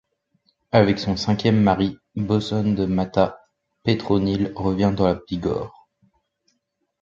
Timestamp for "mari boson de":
1.61-2.85